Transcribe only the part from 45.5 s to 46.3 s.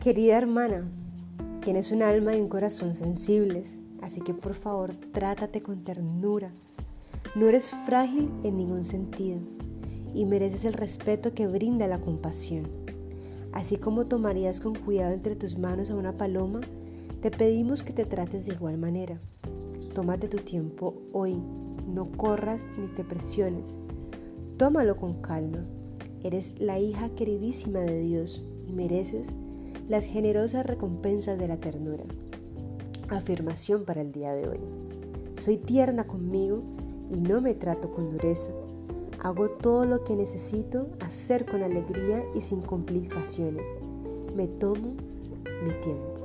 mi tiempo.